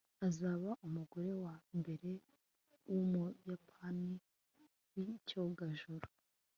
Azaba 0.27 0.69
umugore 0.87 1.31
wa 1.43 1.55
mbere 1.79 2.09
wumuyapani 2.89 4.13
wicyogajuru 4.95 6.07